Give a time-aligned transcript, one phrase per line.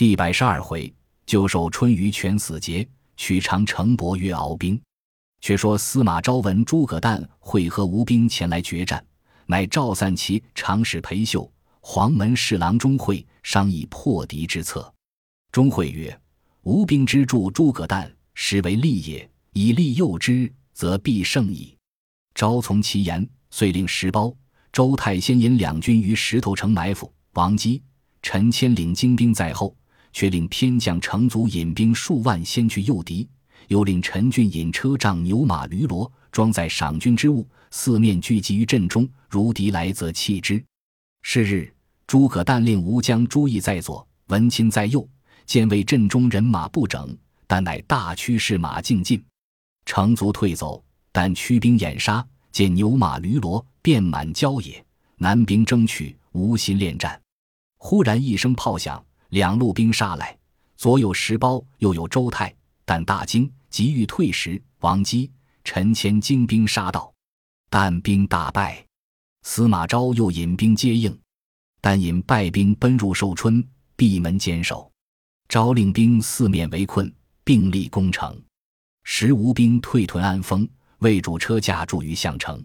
[0.00, 0.90] 第百十二回，
[1.26, 4.80] 就受春雨全死节，取长城伯约敖兵。
[5.42, 9.04] 却说司马昭闻诸葛诞会合吴兵前来决战，
[9.44, 14.90] 乃召散其常侍裴秀、黄门侍郎钟会商议破敌之策。
[15.52, 16.18] 钟会曰
[16.64, 19.30] ：“吴兵之助诸葛诞，实为利也。
[19.52, 21.76] 以利诱之，则必胜矣。”
[22.34, 24.34] 昭从其言，遂令石苞、
[24.72, 27.12] 周泰先引两军于石头城埋伏。
[27.34, 27.82] 王基、
[28.22, 29.76] 陈谦领精兵在后，
[30.12, 33.28] 却令偏将程祖引兵数万先去诱敌。
[33.68, 39.08] 又令陈俊引车仗牛马驴骡，装载赏军之物，四面聚集于阵中。
[39.28, 40.62] 如敌来，则弃之。
[41.22, 41.72] 是日，
[42.06, 45.08] 诸葛诞令吴将朱义在左，文钦在右。
[45.46, 49.20] 见为阵中人马不整，但乃大驱士马竞进。
[49.84, 54.84] 程卒退走，但驱兵掩杀，见牛马驴骡遍满郊野，
[55.16, 57.20] 南兵争取，无心恋战。
[57.78, 60.36] 忽然一声炮响，两路兵杀来，
[60.76, 63.50] 左有石苞，右有周泰，但大惊。
[63.70, 65.30] 急欲退时，王基、
[65.62, 67.12] 陈谦精兵杀到，
[67.68, 68.84] 但兵大败。
[69.42, 71.16] 司马昭又引兵接应，
[71.80, 73.64] 但引败兵奔入寿春，
[73.94, 74.90] 闭门坚守。
[75.48, 77.12] 昭令兵四面围困，
[77.44, 78.36] 并力攻城。
[79.04, 82.64] 时吴兵退屯安丰，魏主车驾驻于项城。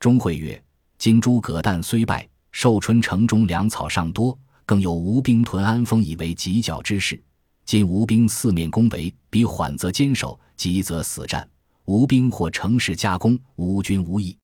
[0.00, 0.60] 钟会曰
[0.98, 7.22] ：“今诸葛诞虽败，寿春城中粮草尚多，更有吴兵屯安丰，以为犄角之势。”
[7.64, 11.48] 今吴兵四面攻围，彼缓则坚守，急则死战。
[11.84, 14.36] 吴兵或乘势加攻，吴军无益。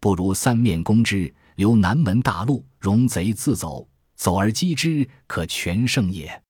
[0.00, 6.42] 不如三面攻之，留南门大路，容贼自走，走而击之，可全胜也。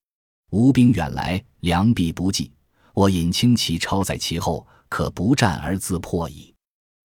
[0.51, 2.51] 吴兵远来，粮必不济。
[2.95, 6.55] 我引轻骑超在其后，可不战而自破矣。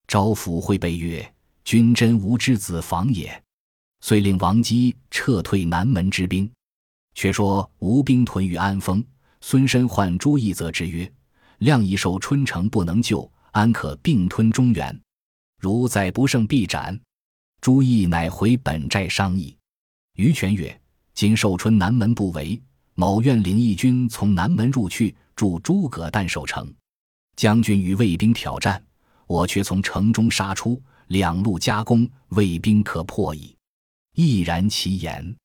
[0.07, 1.33] 招抚会备曰
[1.65, 3.43] ：“君真无之子防也。”
[4.01, 6.51] 遂令王基撤退南门之兵。
[7.13, 9.03] 却说吴兵屯于安丰，
[9.41, 11.11] 孙申唤朱义则之曰
[11.59, 14.99] ：“亮已守春城，不能救，安可并吞中原？
[15.59, 16.99] 如再不胜，必斩。”
[17.61, 19.55] 朱义乃回本寨商议。
[20.15, 20.81] 于权曰
[21.13, 22.59] ：“今寿春南门不围，
[22.95, 26.73] 某愿领义军从南门入去，助诸葛诞守城。
[27.35, 28.83] 将军与魏兵挑战，
[29.27, 33.55] 我却从城中杀出，两路夹攻，魏兵可破矣。”
[34.21, 35.35] 毅然其言。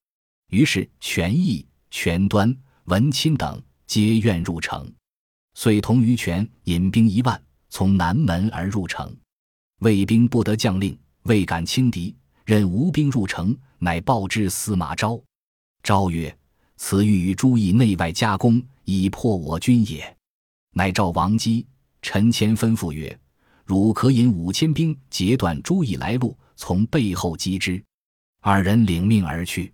[0.50, 2.54] 于是，权义、权端、
[2.84, 4.92] 文钦等皆愿入城，
[5.54, 9.16] 遂同于权引兵一万，从南门而入城。
[9.78, 12.14] 魏兵不得将令，未敢轻敌，
[12.44, 15.19] 任吴兵入城，乃报之司马昭。
[15.82, 16.37] 昭曰
[16.76, 20.16] ：“此欲与诸义内外夹攻，以破我军也。”
[20.76, 21.66] 乃召王基、
[22.03, 23.19] 陈谦吩咐曰
[23.64, 27.82] ：“汝可引五千兵截断诸义来路，从背后击之。”
[28.48, 29.72] 二人领命而去。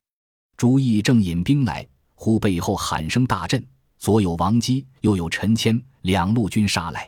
[0.56, 3.62] 朱义正引兵来，忽背后喊声大震，
[3.98, 7.06] 左有王基，右有陈谦，两路军杀来，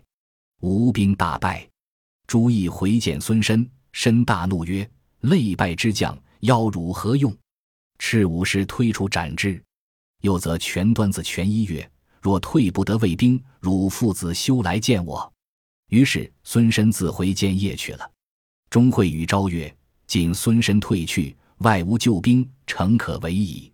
[0.61, 1.67] 吴兵大败。
[2.27, 4.87] 朱义回见孙申，申大怒曰
[5.25, 7.35] ：“累败之将，邀汝何用？”
[7.99, 9.59] 赤武师推出斩之。
[10.21, 15.33] 又则全端子全一曰：“若退不得魏兵，汝父子休来见我。”
[15.89, 18.11] 于是孙申自回建业去了。
[18.69, 19.75] 钟会与昭曰
[20.07, 23.73] ：“今孙申退去。”外无救兵，诚可为矣。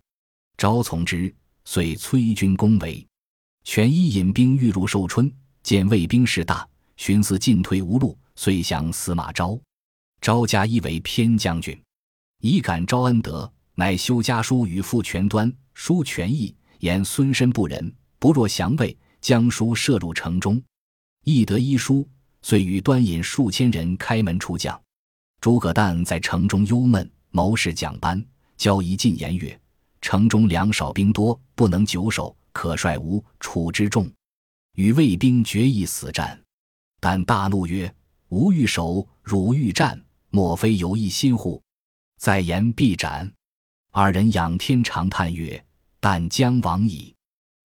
[0.57, 3.07] 昭从之，遂催军攻围。
[3.65, 5.33] 权一引兵欲入寿春，
[5.63, 9.59] 见魏兵势大，寻思进退无路，遂降司马昭。
[10.21, 11.79] 昭加一为偏将军，
[12.41, 20.63] 以感昭恩德，乃修家书与父权端，书权义言孙申不仁，不若降魏，将书射入城中。
[21.25, 22.07] 义得一书，
[22.43, 24.79] 遂与端引数千人开门出将。
[25.41, 27.11] 诸葛诞在城中忧闷。
[27.31, 28.25] 谋士蒋班
[28.57, 29.59] 交一进言曰
[30.01, 34.11] ：“城中粮少兵多，不能久守，可率吴、楚之众
[34.75, 36.41] 与魏兵决一死战。”
[37.01, 37.93] 但大怒曰
[38.29, 41.63] ：“吾欲守，汝欲战，莫非有一心乎？
[42.19, 43.33] 再言必斩。”
[43.93, 45.65] 二人仰天长叹曰
[45.99, 47.15] ：“但将亡矣！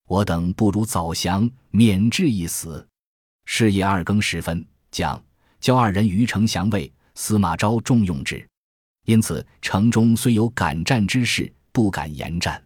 [0.07, 2.87] 我等不如早降，免至一死。”
[3.45, 5.21] 是夜二更时分，蒋
[5.59, 8.47] 教二人于城降魏，司马昭重用之。
[9.05, 12.61] 因此，城中虽有敢战之士，不敢言战。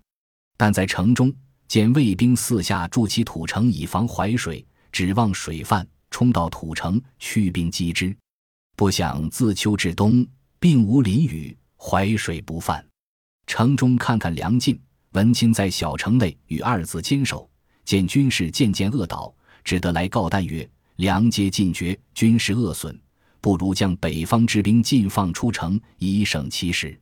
[0.58, 1.34] 但在城中
[1.68, 8.16] 见魏兵四下筑起土城，以防淮水，指望水泛冲到土城，驱兵击之。
[8.76, 10.26] 不想自秋至冬，
[10.60, 12.84] 并无淋雨，淮水不泛。
[13.46, 14.80] 城中看看粮尽，
[15.12, 17.50] 文钦在小城内与二子坚守，
[17.84, 19.34] 见军事渐渐恶倒，
[19.64, 22.98] 只得来告旦曰：“粮皆尽绝，军事恶损。”
[23.42, 27.00] 不如将北方之兵尽放出城，以省其事。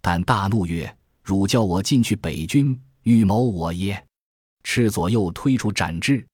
[0.00, 4.04] 但大怒曰：“汝叫我进去北军，欲谋我耶？”
[4.64, 6.24] 赤左右推出斩之。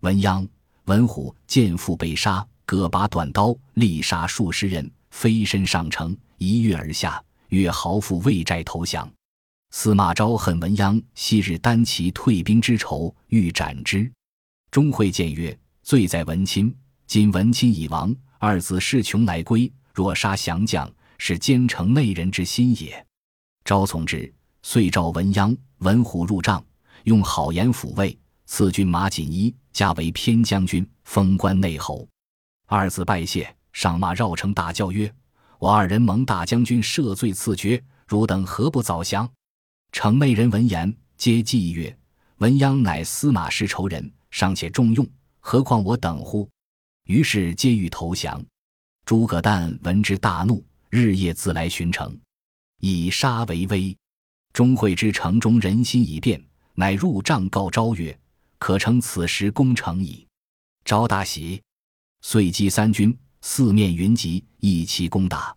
[0.00, 0.46] 文鸯、
[0.84, 7.22] 文虎见父被杀，各拔短刀，力杀数十人，飞身上城，一跃而下。
[7.48, 9.10] 越豪富魏寨投降。
[9.70, 14.10] 司马昭恨文鸯昔日担其退兵之仇，欲斩之。
[14.70, 16.74] 钟会谏曰：“罪在文钦，
[17.06, 23.04] 今文钦已亡，二子势穷来归，若杀降将，是奸臣内人之心也。”
[23.64, 24.32] 昭从之，
[24.62, 26.64] 遂召文鸯、文虎入帐，
[27.04, 32.08] 用好言抚慰，赐军马锦衣，加为偏将军，封官内侯。
[32.66, 35.12] 二子拜谢，上马绕城大叫曰
[35.58, 39.28] ：“我二人蒙大将军赦罪赐爵，汝等何不早降？”
[39.90, 41.94] 城内人闻言，皆计曰
[42.38, 45.06] ：“文鸯乃司马氏仇人，尚且重用，
[45.40, 46.48] 何况我等乎？”
[47.08, 48.44] 于是皆欲投降。
[49.06, 52.14] 诸葛诞闻之大怒，日夜自来巡城，
[52.80, 53.96] 以杀为威。
[54.52, 56.38] 钟会知城中人心已变，
[56.74, 58.16] 乃入帐告昭曰
[58.60, 60.26] ：“可乘此时攻城矣。”
[60.84, 61.62] 昭大喜，
[62.20, 65.56] 遂击三军，四面云集，一齐攻打。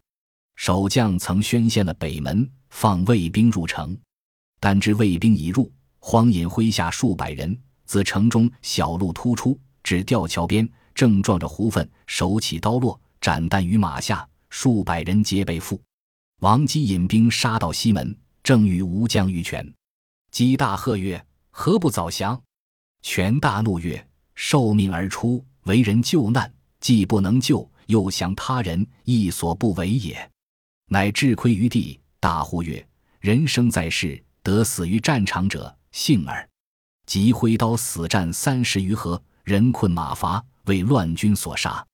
[0.55, 3.97] 守将曾宣献了北门，放卫兵入城。
[4.61, 5.69] 但知卫兵已入，
[5.99, 15.79] 荒引麾下数百人自城中小路突出，至吊桥边，正撞着胡奋，手起刀落，斩弹于马下，数百人皆被缚。
[16.39, 19.71] 王基引兵杀到西门，正与吴将于权。
[20.31, 22.41] 姬大喝曰：“何不早降？”
[23.03, 30.29] 权大怒曰：“受命而出，为人救难，既不能救，又降他人，亦所不为也。”
[30.89, 32.85] 乃至亏于地，大呼曰
[33.19, 36.49] ：“人生在世！”得死于战场者，幸耳。
[37.05, 41.85] 即挥刀死战三十余合，人困马乏，为乱军所杀。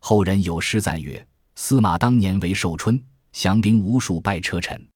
[0.00, 1.26] 后人有诗赞曰
[1.56, 4.88] ：“司马当年为寿春，降兵无数败车臣。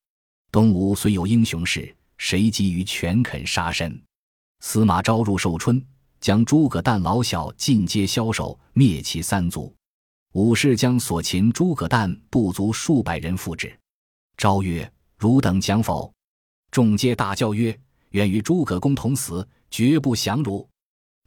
[0.50, 4.00] 东吴虽有英雄士，谁及于权肯杀身？”
[4.60, 5.84] 司马昭入寿春，
[6.20, 9.74] 将诸葛诞老小尽皆枭首，灭其三族。
[10.34, 13.76] 武士将所擒诸葛诞不足数百人复之。
[14.36, 16.12] 昭曰：“汝等讲否？”
[16.70, 17.78] 众皆大叫曰
[18.10, 20.66] ：“愿与诸葛公同死，绝不降汝！”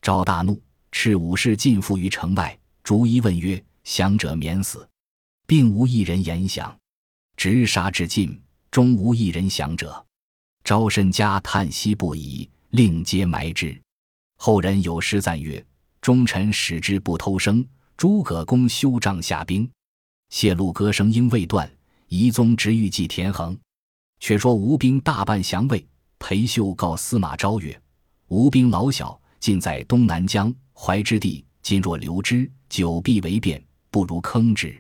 [0.01, 0.59] 昭大怒，
[0.97, 4.87] 是武士尽缚于城外，逐一问曰：“降者免死，
[5.45, 6.75] 并无一人言降。
[7.35, 10.03] 直杀至尽，终无一人降者。”
[10.63, 13.79] 昭身家叹息不已，令皆埋之。
[14.37, 15.63] 后人有诗赞曰
[15.99, 17.63] ：“忠臣使之不偷生，
[17.97, 19.69] 诸葛公休帐下兵。
[20.29, 21.69] 谢露歌声应未断，
[22.07, 23.55] 遗宗直欲祭田横。”
[24.21, 25.85] 却说吴兵大半降魏，
[26.19, 27.79] 裴秀告司马昭曰
[28.29, 31.43] ：“吴兵老小，尽在东南江淮之地。
[31.61, 34.79] 今若留之，久必为变，不如坑之。”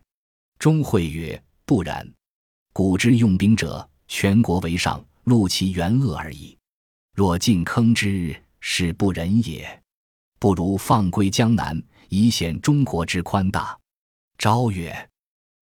[0.59, 2.07] 钟会曰：“不然。
[2.73, 6.55] 古之用兵者，全国为上，戮其元恶而已。
[7.15, 9.81] 若尽坑之，是不仁也。
[10.37, 13.75] 不如放归江南，以显中国之宽大。”
[14.37, 15.09] 昭曰：“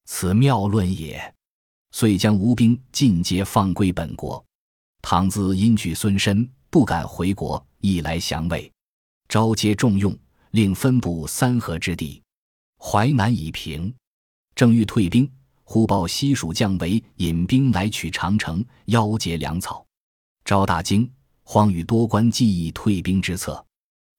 [0.06, 1.34] 此妙论也。”
[1.92, 4.44] 遂将吴兵尽皆放归本国，
[5.02, 8.70] 唐自因惧孙申，不敢回国，亦来降魏。
[9.30, 10.18] 昭皆重用，
[10.54, 12.22] 令分布三河之地。
[12.78, 13.92] 淮南已平，
[14.54, 15.28] 正欲退兵，
[15.64, 19.84] 忽报西蜀将为引兵来取长城，邀劫粮草。
[20.46, 21.12] 昭大惊，
[21.42, 23.66] 慌与多官计议退兵之策。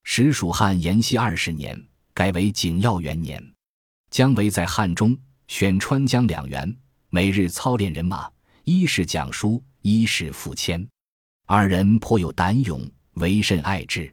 [0.02, 1.80] 时蜀汉延熙二十年，
[2.12, 3.40] 改为景耀元年。
[4.10, 5.16] 姜维在汉中
[5.46, 6.76] 选川江两员。
[7.10, 8.28] 每日操练人马，
[8.64, 10.84] 一是讲书，一是赋签。
[11.46, 14.12] 二人颇有胆勇，为甚爱之。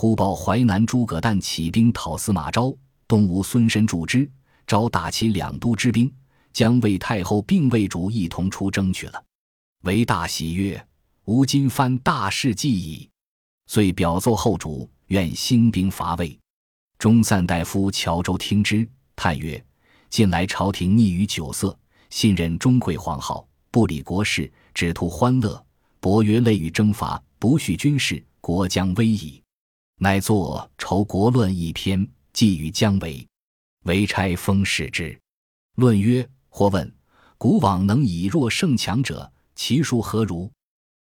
[0.00, 2.72] 忽报淮南诸葛诞起兵讨司马昭，
[3.08, 4.30] 东吴孙申助之，
[4.64, 6.08] 昭打齐两都之兵，
[6.52, 9.20] 将魏太后并魏主一同出征去了。
[9.82, 10.86] 为大喜曰
[11.26, 13.10] ：“吾今犯大事计矣。”
[13.66, 16.38] 遂表奏后主，愿兴兵伐魏。
[16.96, 19.60] 中散大夫乔州听之，叹曰
[20.10, 21.76] ：“近来朝廷溺于酒色。”
[22.08, 25.60] 信任钟贵皇后，不理国事，只图欢乐。
[25.98, 29.42] 伯曰：“累于征伐，不恤军事，国将危矣。”
[30.00, 33.26] 乃作《仇国论》一篇，寄予姜维。
[33.84, 35.18] 维差封使之。
[35.74, 36.94] 论曰：“或问：
[37.36, 40.48] 古往能以弱胜强者，其数何如？”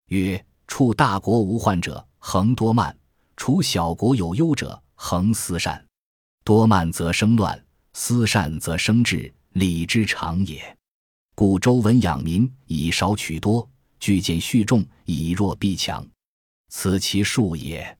[0.09, 2.91] 曰：“处大国无患者，恒多慢；
[3.35, 5.85] 处小国有忧者，恒思善。
[6.43, 7.63] 多慢则生乱，
[7.93, 10.75] 思善则生智，礼之常也。”
[11.35, 16.03] 故周文养民，以少取多，聚简蓄众，以弱逼强，
[16.69, 17.96] 此其数也。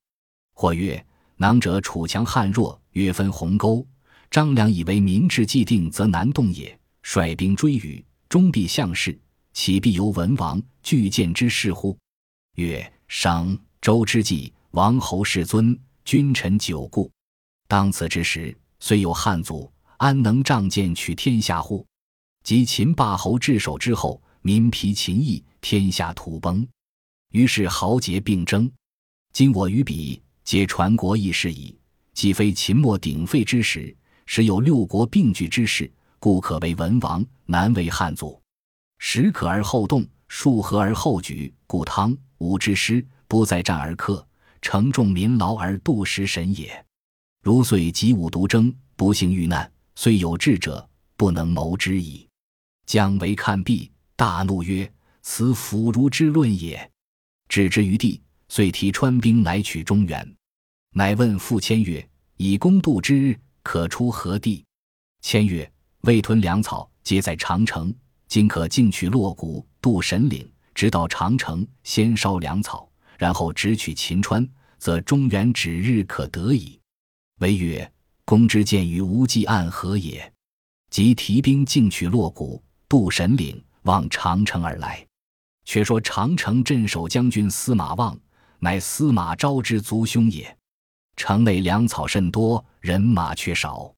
[0.60, 3.86] 或曰：囊者楚强汉弱，约分鸿沟。
[4.32, 6.76] 张良以为民志既定，则难动也。
[7.04, 9.16] 率兵追羽，终必向事，
[9.54, 11.96] 岂必由文王拒见之事乎？
[12.56, 17.12] 曰：商周之际，王侯世尊，君臣久固。
[17.68, 21.86] 当此之时，虽有汉祖，安能仗剑取天下乎？
[22.44, 26.68] 及秦霸侯至守之后，民疲秦役，天下土崩。
[27.32, 28.72] 于是豪杰并争。
[29.34, 31.78] 今我与彼，皆传国义事矣。
[32.14, 33.94] 既非秦末鼎沸之时，
[34.26, 38.42] 时有六国并举之势，故可为文王，难为汉祖。
[38.98, 44.26] 时可而后动，数合而后举，故汤武之师不在战而克，
[44.62, 46.82] 承重民劳而度时神也。
[47.44, 52.26] 如遂及武独争，不幸遇难，虽有智者，不能谋之矣。
[52.86, 54.90] 姜维看毕，大怒曰
[55.22, 56.90] ：“此腐儒之论也！”
[57.50, 60.37] 置之于地，遂提川兵来取中原。
[60.92, 64.66] 乃问傅谦曰：“以攻度之，可出何地？”
[65.22, 65.70] 谦曰
[66.02, 67.94] ：“未屯粮草，皆在长城。
[68.28, 76.80] 今可径取洛谷，渡神岭，直到长城，先烧粮草，然后直取秦川，则中原指日可得矣。”
[77.40, 77.90] 为曰
[78.26, 80.34] ：“公之见于无忌暗何也？”
[80.90, 85.06] 即提兵径取洛谷，渡神岭，望长城而来。
[85.66, 88.18] 却说长城镇守将军司马望，
[88.60, 90.57] 乃司马昭之族兄也。
[91.18, 93.92] 城内粮草甚多，人马却少。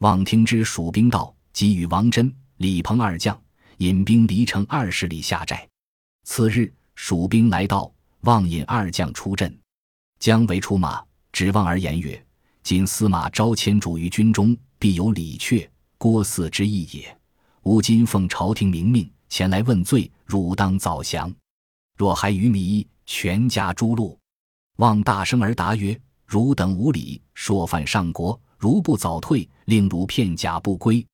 [0.00, 3.38] 望听之蜀兵到，即与王真、李鹏二将
[3.76, 5.68] 引兵离城二十里下寨。
[6.24, 7.92] 次日，蜀兵来到，
[8.22, 9.56] 望引二将出阵。
[10.18, 12.20] 姜维出马，指望而言曰
[12.64, 15.68] ：“今司马昭迁主于军中，必有李榷、
[15.98, 17.16] 郭汜之意也。
[17.64, 21.32] 吾今奉朝廷明命前来问罪，汝当早降。
[21.98, 24.16] 若还愚迷，全家诛戮。”
[24.76, 26.00] 望大声而答曰。
[26.34, 28.40] 汝等无礼，说犯上国。
[28.58, 31.06] 如不早退，令汝片甲不归。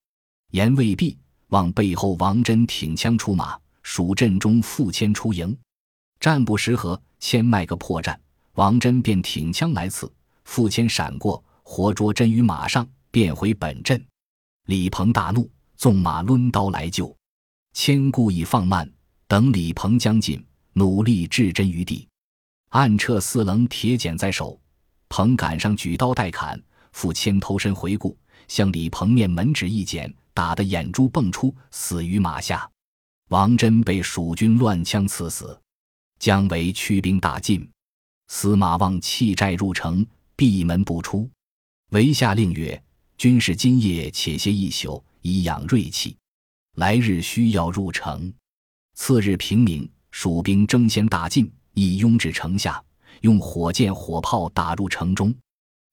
[0.53, 5.55] 言未毕，望背后王真挺枪出马，蜀阵中复迁出营。
[6.21, 8.17] 战不十合，谦卖个破绽，
[8.55, 10.11] 王真便挺枪来刺，
[10.45, 14.03] 傅谦闪过，活捉真于马上，便回本阵。
[14.69, 17.15] 李鹏大怒，纵马抡刀来救。
[17.75, 18.91] 谦故意放慢，
[19.29, 22.09] 等李鹏将近，努力置真于地，
[22.71, 24.59] 暗撤四棱铁锏在手。
[25.11, 26.59] 彭赶上，举刀待砍。
[26.93, 28.17] 傅谦偷身回顾，
[28.49, 32.69] 向李鹏面门指一剪，打得眼珠迸出，死于马下。
[33.29, 35.61] 王真被蜀军乱枪刺死。
[36.19, 37.69] 姜维驱兵打进，
[38.29, 41.31] 司马望弃寨入城，闭门不出。
[41.90, 42.83] 维下令曰
[43.17, 46.17] ：“军士今夜且歇一宿，以养锐气。
[46.76, 48.33] 来日需要入城。”
[48.95, 52.83] 次日平明，蜀兵争先大进，已拥至城下。
[53.21, 55.35] 用火箭、火炮打入城中，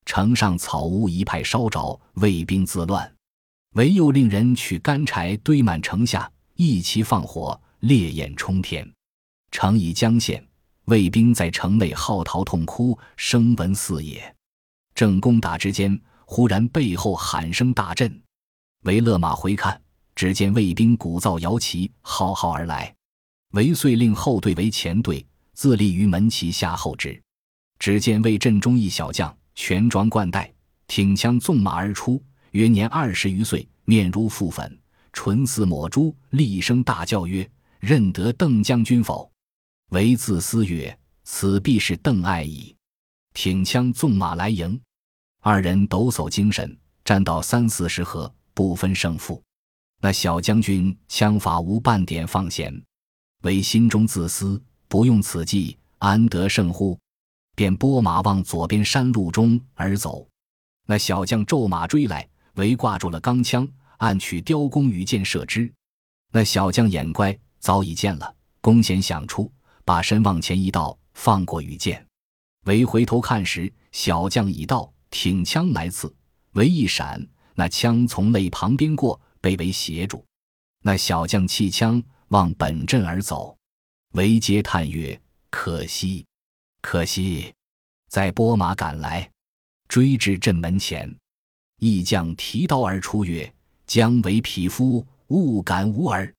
[0.06, 3.14] 城上草屋一派烧着，卫兵自乱。
[3.74, 8.90] 唯有令人取干柴堆满城下，一齐放火，烈焰冲天。
[9.50, 10.44] 城已将陷，
[10.86, 14.34] 卫兵在城内号啕痛哭，声闻四野。
[14.94, 18.20] 正攻打之间，忽然背后喊声大震，
[18.84, 19.80] 韦勒马回看，
[20.14, 22.94] 只见卫兵鼓噪摇旗，浩浩而来。
[23.52, 25.24] 韦遂令后队为前队。
[25.58, 27.20] 自立于门旗下后之，
[27.80, 30.54] 只见魏阵中一小将，全装冠带，
[30.86, 32.22] 挺枪纵马而出，
[32.52, 34.78] 约年二十余岁，面如覆粉，
[35.12, 37.50] 唇似抹朱，厉声大叫曰
[37.80, 39.28] ：“认得邓将军否？”
[39.90, 40.96] 唯自思曰
[41.26, 42.72] ：“此必是邓艾矣。”
[43.34, 44.80] 挺枪纵马来迎，
[45.40, 49.42] 二人抖擞精神，战到三四十合，不分胜负。
[50.00, 52.80] 那小将军枪法无半点放闲，
[53.42, 54.62] 唯心中自私。
[54.88, 56.98] 不用此计，安得胜乎？
[57.54, 60.26] 便拨马往左边山路中而走。
[60.86, 63.68] 那小将骤马追来，围挂住了钢枪，
[63.98, 65.70] 暗取雕弓羽箭射之。
[66.32, 69.52] 那小将眼乖，早已见了弓弦响出，
[69.84, 72.02] 把身往前一倒，放过羽箭。
[72.64, 76.14] 唯回头看时，小将已到，挺枪来刺。
[76.52, 80.24] 唯一闪，那枪从肋旁边过，被围挟住。
[80.82, 83.57] 那小将弃枪，往本阵而走。
[84.18, 86.26] 韦阶叹曰：“可惜，
[86.80, 87.54] 可惜！”
[88.10, 89.30] 再拨马赶来，
[89.86, 91.16] 追至阵门前，
[91.76, 93.54] 义将提刀而出曰
[93.86, 96.34] ：“姜维匹夫，勿敢无耳！”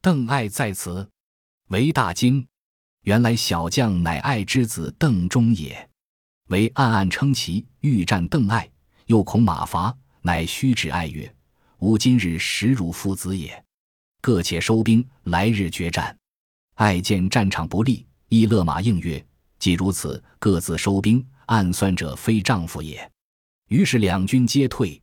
[0.00, 1.06] 邓艾在此，
[1.66, 2.48] 韦大惊，
[3.02, 5.90] 原来小将乃艾之子邓忠也。
[6.46, 8.66] 韦暗暗称奇，欲战邓艾，
[9.04, 11.30] 又恐马乏，乃虚指艾曰
[11.80, 13.62] ：“吾今日实汝父子也。
[14.22, 16.17] 各且收兵，来日决战。”
[16.78, 19.24] 爱见战场不利，亦勒马应曰
[19.58, 21.24] ：“既如此，各自收兵。
[21.46, 23.10] 暗算者非丈夫也。”
[23.66, 25.00] 于是两军皆退。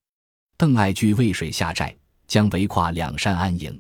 [0.55, 1.94] 邓艾据渭水下寨，
[2.27, 3.77] 将围跨两山安营。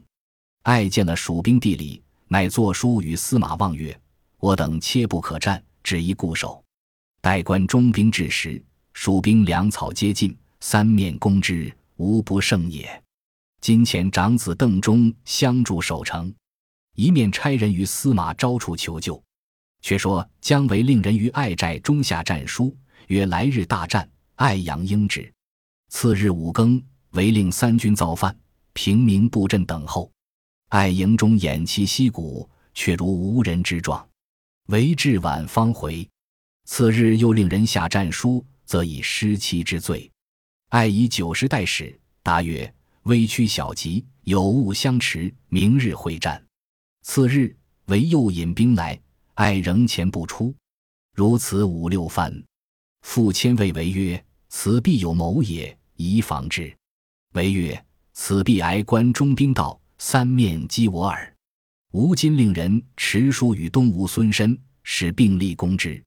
[0.63, 3.97] 爱见了蜀兵地理，乃作书与司马望曰
[4.39, 6.61] ：“我等切不可战，只宜固守。”
[7.23, 8.61] 待观中兵至时，
[8.91, 13.01] 蜀兵粮草皆尽，三面攻之，无不胜也。
[13.61, 16.33] 今遣长子邓忠相助守城，
[16.95, 19.21] 一面差人于司马昭处求救。
[19.81, 22.75] 却说姜维令人于爱寨中下战书，
[23.07, 25.31] 曰：“来日大战，爱阳应之。”
[25.89, 28.35] 次日五更，为令三军造饭，
[28.73, 30.11] 平民布阵等候。
[30.69, 34.03] 爱营中偃旗息鼓，却如无人之状。
[34.69, 36.09] 为至晚方回。
[36.65, 40.11] 次日又令人下战书，则以失期之罪。
[40.69, 42.73] 爱以九十代使，答曰
[43.03, 46.43] ：“微屈小急，有误相持，明日会战。”
[47.07, 48.99] 次日为又引兵来。
[49.35, 50.53] 爱仍前不出，
[51.13, 52.43] 如此五六番，
[53.03, 56.75] 复迁谓为曰：“此必有谋也，宜防之。”
[57.35, 61.31] 为曰：“此必挨关中兵到，三面击我耳。”
[61.93, 66.03] 吴今令人持书与东吴孙申，使并力攻之。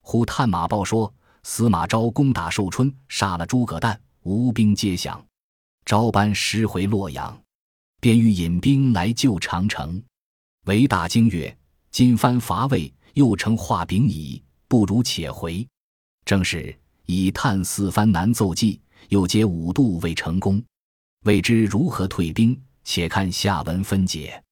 [0.00, 1.12] 忽探马报说，
[1.42, 5.22] 司马昭攻打寿春，杀了诸葛诞，吴兵皆降。
[5.84, 7.38] 昭班师回洛阳，
[8.00, 10.02] 便欲引兵来救长城。
[10.68, 11.56] 为大惊曰。
[11.90, 15.66] 今番伐魏，又成画饼矣，不如且回。
[16.26, 20.62] 正是以探四番难奏计，又结五度未成功，
[21.24, 22.56] 未知如何退兵。
[22.84, 24.42] 且看下文分解。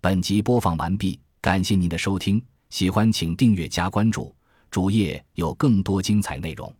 [0.00, 4.34] 本集播放完毕，感谢您的收听，喜欢请订阅加关注，
[4.70, 6.74] 主页有更多精彩内容。